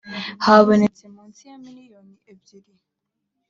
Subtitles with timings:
[0.45, 2.73] habonetse munsi ya miliyoni ebyiri